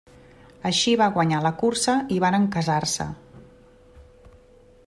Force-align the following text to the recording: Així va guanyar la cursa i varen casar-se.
Així 0.69 0.93
va 1.01 1.09
guanyar 1.17 1.43
la 1.47 1.51
cursa 1.61 1.95
i 2.17 2.19
varen 2.25 2.49
casar-se. 2.57 3.11